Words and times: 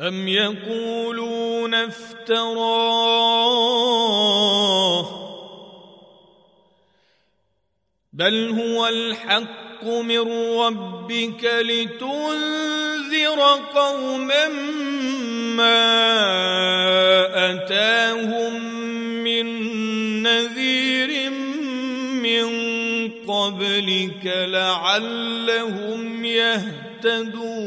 أم 0.00 0.28
يقولون 0.28 1.74
افتراه 1.74 3.06
بل 8.12 8.50
هو 8.60 8.86
الحق 8.86 9.84
من 9.84 10.32
ربك 10.58 11.44
لتنذر 11.44 13.40
قوما 13.74 14.48
ما 15.56 15.86
أتاهم 17.52 18.64
من 19.24 19.46
نذير 20.22 21.30
من 22.20 22.46
قبلك 23.28 24.26
لعلهم 24.26 26.24
يهتدون 26.24 27.66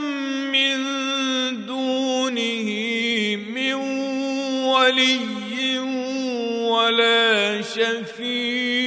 ولي 5.01 5.79
ولا 6.69 7.61
شفيع. 7.61 8.81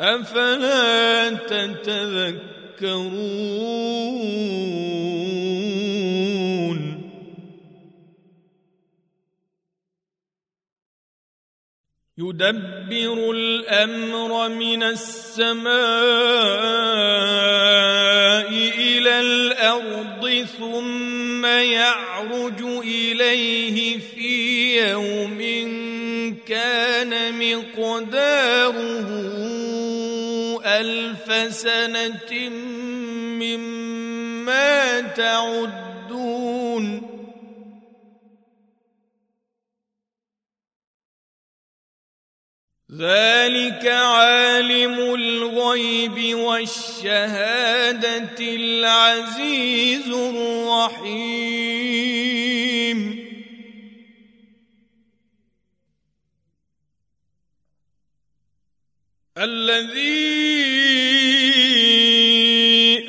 أفلا 0.00 1.30
تتذكرون؟ 1.30 2.62
يدبر 12.18 13.30
الأمر 13.30 14.48
من 14.48 14.82
السماء 14.82 15.72
إلى 19.02 19.20
الأرض 19.20 20.46
ثم 20.58 21.46
يعرج 21.46 22.62
إليه 22.84 23.98
في 23.98 24.78
يوم 24.90 25.38
كان 26.46 27.34
مقداره 27.38 29.08
ألف 30.64 31.54
سنة 31.54 32.48
مما 33.42 35.00
تعدون 35.00 35.91
ذلك 42.92 43.86
عالم 43.86 45.14
الغيب 45.14 46.34
والشهادة 46.34 48.38
العزيز 48.40 50.08
الرحيم. 50.08 51.62
الذي 59.38 60.42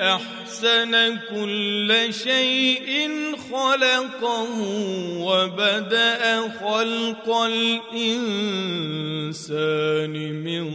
أحسن 0.01 1.19
كل 1.29 2.13
شيء 2.13 3.09
خلقه 3.51 4.49
وبدأ 5.19 6.21
خلق 6.49 7.27
الإنسان 7.29 8.43
من 10.43 10.65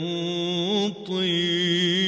طين. 1.07 1.99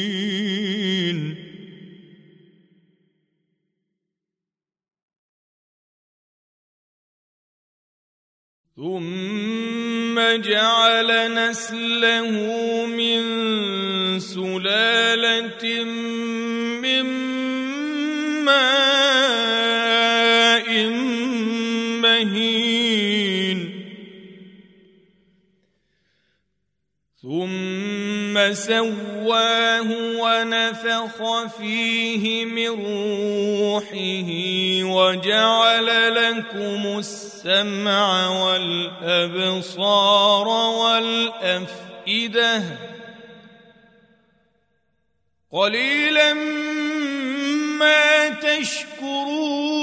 ثم 8.77 10.17
جعل 10.41 11.11
نسله 11.35 12.33
من 12.87 13.23
سلالة 14.21 15.65
ثم 28.55 28.91
سواه 29.27 29.91
ونفخ 30.21 31.47
فيه 31.59 32.45
من 32.45 32.69
روحه 32.69 34.31
وجعل 34.95 35.89
لكم 36.15 36.99
السمع 36.99 38.29
والأبصار 38.45 39.69
والأفئدة 41.39 42.63
قليلا 45.53 46.33
ما 47.79 48.29
تشكرون 48.29 49.81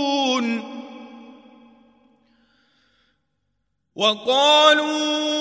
وقالوا 3.95 5.36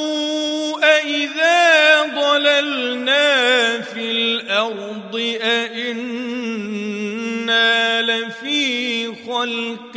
أإذا 0.96 2.02
ضللنا 2.02 3.80
في 3.80 4.10
الأرض 4.10 5.16
أإنا 5.42 6.56
لفي 8.02 9.06
خلق 9.26 9.96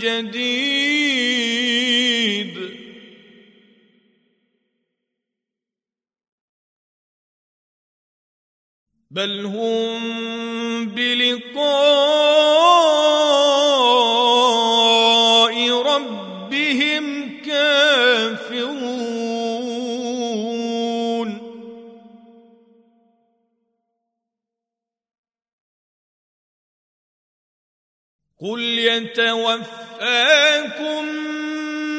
جديد 0.00 1.12
بل 9.10 9.44
هم 9.46 10.88
بلقاء 10.88 12.11
قل 28.40 28.60
يتوفاكم 28.78 30.24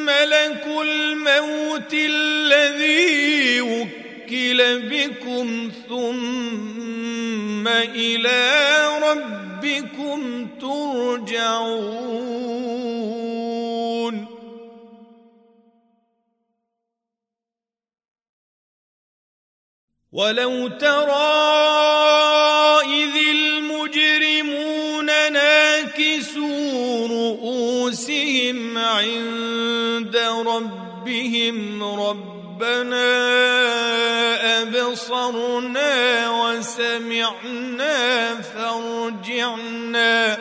ملك 0.05 0.67
الموت 0.81 1.93
الذي 1.93 3.61
وكل 3.61 4.79
بكم 4.79 5.71
ثم 5.89 7.67
إلى 7.67 8.83
ربكم 9.03 10.47
ترجعون 10.61 12.03
ولو 20.11 20.67
ترى 20.67 21.53
اذ 22.85 23.15
ناكسوا 26.03 27.07
رؤوسهم 27.07 28.77
عند 28.77 30.17
ربهم. 30.47 31.83
ربنا 31.83 33.09
أبصرنا 34.61 36.29
وسمعنا 36.29 37.95
فارجعنا. 38.41 40.37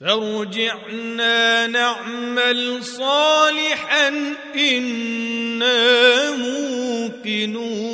فارجعنا 0.00 1.66
نعمل 1.66 2.84
صالحا 2.84 4.08
إنا 4.54 6.30
موقنون. 6.30 7.87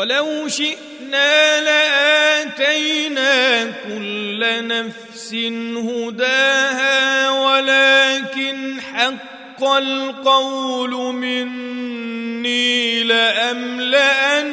ولو 0.00 0.48
شئنا 0.48 1.60
لآتينا 1.60 3.64
كل 3.64 4.66
نفس 4.66 5.34
هداها 5.76 7.30
ولكن 7.30 8.80
حق 8.80 9.64
القول 9.64 11.14
مني 11.14 13.02
لأملأن 13.02 14.50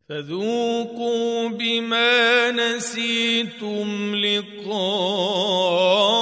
فذوقوا 0.08 1.48
بما 1.48 2.50
نسيتم 2.50 4.14
لقاء 4.14 6.15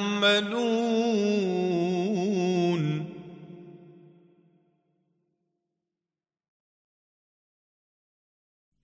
تعملون 0.00 1.20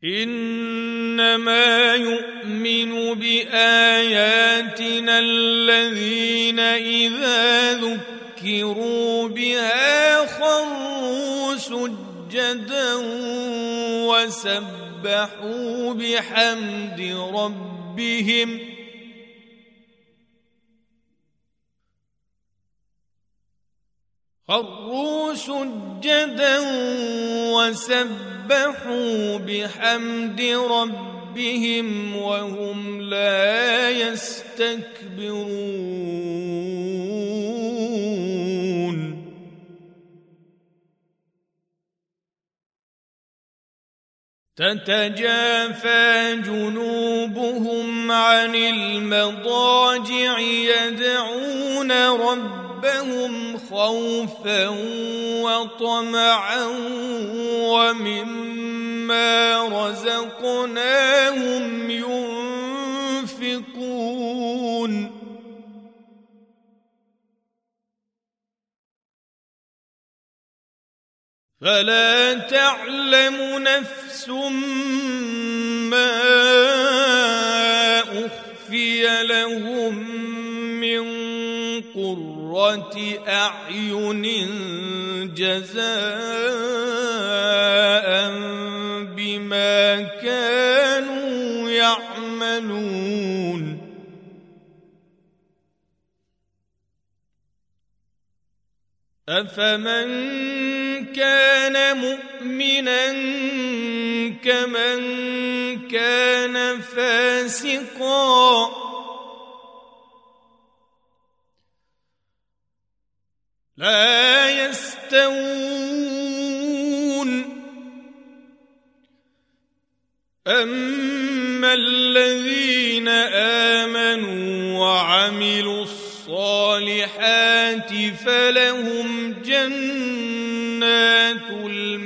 إنما 0.05 1.95
يؤمن 1.95 3.15
بآياتنا 3.15 5.19
الذين 5.19 6.61
إذا 6.61 7.73
ذكروا 7.73 9.29
بها 9.29 10.27
خروا 10.27 11.57
سجدا 11.57 12.95
وسبحوا 14.07 15.95
بحمد 15.95 17.17
ربهم 17.35 18.76
خروا 24.49 25.35
سجدا 25.35 26.59
وسبحوا 27.51 29.39
بحمد 29.39 30.41
ربهم 30.71 32.17
وهم 32.17 33.01
لا 33.01 33.91
يستكبرون. 33.91 34.87
تتجافى 44.57 46.37
جنوبهم 46.47 48.11
عن 48.11 48.55
المضاجع 48.55 50.39
يدعون 50.39 51.93
ربهم 51.93 52.66
ربهم 52.87 53.59
خوفا 53.59 54.69
وطمعا 55.43 56.65
ومما 57.71 59.29
رزقناهم 59.89 61.65
ينفقون. 63.21 63.67
فلا 71.61 72.35
تعلم 72.35 73.59
نفس 73.59 74.29
ما 74.29 75.36
قرة 82.57 82.97
أعين 83.29 84.25
جزاء 85.35 85.87
بما 89.17 90.01
كانوا 90.01 91.71
يعملون. 91.71 93.63
أفمن 99.29 100.09
كان 101.13 101.77
مؤمنا 101.99 103.13
كمن 104.45 105.01
كان 105.89 106.81
فاسقاً 106.81 108.76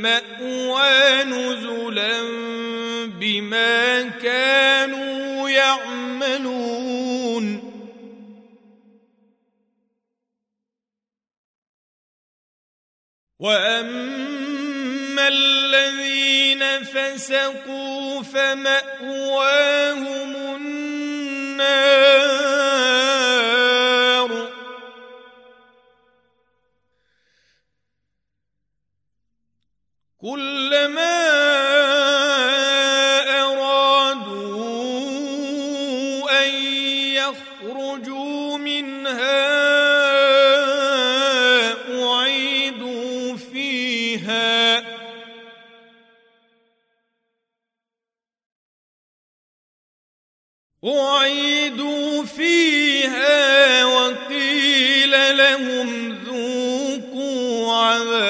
المأوى 0.06 1.24
نزلا 1.24 2.22
بما 3.20 4.02
كانوا 4.08 5.50
يعملون. 5.50 7.00
وأما 13.38 15.28
الذين 15.28 16.84
فسقوا 16.84 18.22
فمأواهم 18.22 19.56
النار. 20.56 22.49
كلما 30.22 31.20
أرادوا 34.40 35.00
أن 36.44 36.50
يخرجوا 37.16 38.58
منها 38.58 39.40
أعيدوا 42.04 43.36
فيها. 43.36 44.84
أعيدوا 50.84 52.24
فيها 52.24 53.84
وقيل 53.84 55.36
لهم 55.36 56.12
ذوقوا 56.24 57.74
عذاب 57.74 58.29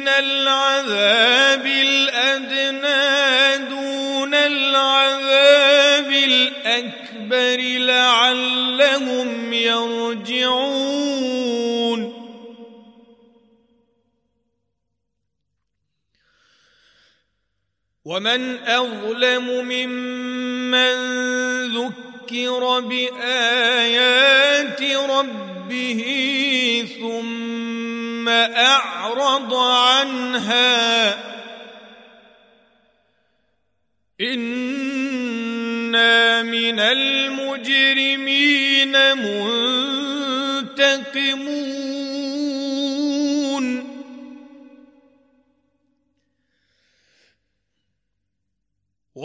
من 0.00 0.08
العذاب 0.08 1.66
الأدنى 1.66 3.68
دون 3.68 4.34
العذاب 4.34 6.12
الأكبر 6.12 7.60
لعلهم 7.78 9.52
يرجعون. 9.52 11.00
ومن 18.04 18.58
أظلم 18.58 19.64
ممن 19.64 20.94
ذكر 21.76 22.80
بآيات 22.80 24.82
ربه 25.10 26.00
ثم 27.00 27.69
أعرض 28.28 29.54
عنها. 29.54 31.18
إنا 34.20 36.42
من 36.42 36.80
المجرمين 36.80 38.92
منتقمون. 39.16 39.70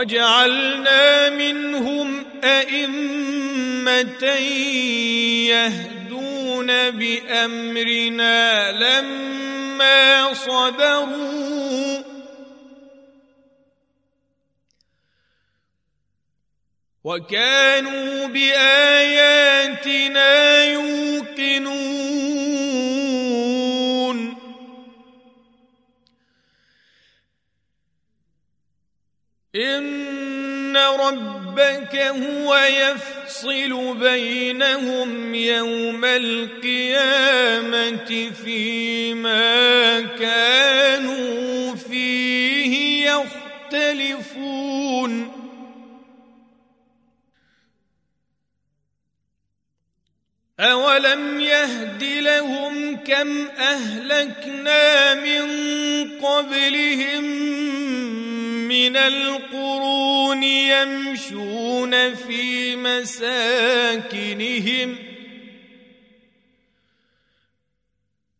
وجعلنا 0.00 1.30
منهم 1.30 2.24
أئمة 2.44 4.24
يهدون 5.52 6.90
بأمرنا 6.90 8.72
لما 8.72 10.34
صبروا. 10.34 12.02
وكانوا 17.04 18.26
بآياتنا 18.26 19.44
يوقنون. 20.64 21.99
إن 29.54 30.76
ربك 30.76 31.96
هو 31.96 32.56
يفصل 32.56 33.96
بينهم 33.98 35.34
يوم 35.34 36.04
القيامة 36.04 37.50
فيما 38.44 40.00
كانوا 40.00 41.74
فيه 41.74 43.10
يختلفون 43.10 44.50
أولم 50.60 51.40
يهد 51.40 52.04
لهم 52.04 52.96
كم 52.96 53.46
أهلكنا 53.48 55.14
من 55.14 55.50
قبلهم 56.20 57.69
من 58.80 58.96
القرون 58.96 60.42
يمشون 60.42 62.14
في 62.14 62.76
مساكنهم. 62.76 64.08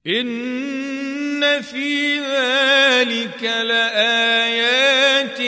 إن 0.07 1.63
في 1.63 2.21
ذلك 2.21 3.43
لآيات 3.43 5.41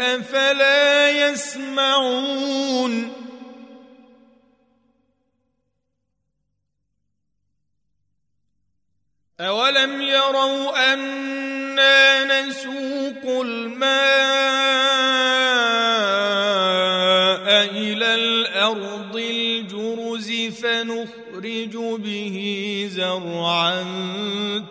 أفلا 0.00 1.10
يسمعون. 1.10 3.12
أولم 9.40 10.02
يروا 10.02 10.92
أنا 10.92 12.40
نسوق 12.40 13.40
الماء 13.40 14.31
زرعا 23.02 23.82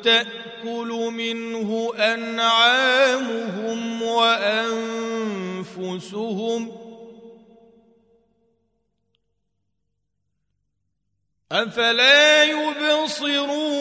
تأكل 0.04 0.90
منه 1.14 1.94
أنعامهم 2.00 4.02
وأنفسهم 4.02 5.62
ۖ. 6.72 6.74
أفلا 11.52 12.44
يبصرون 12.44 13.81